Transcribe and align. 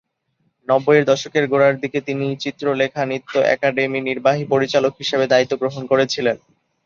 নব্বইয়ের 0.67 1.05
দশকের 1.05 1.45
গোড়ার 1.47 1.75
দিকে, 1.79 1.99
তিনি 2.01 2.25
চিত্রলেখা 2.35 3.01
নৃত্য 3.05 3.33
একাডেমির 3.55 4.07
নির্বাহী 4.09 4.43
পরিচালক 4.45 4.93
হিসাবে 5.01 5.25
দায়িত্ব 5.27 5.53
গ্রহণ 5.61 5.83
করেছিলেন। 5.91 6.37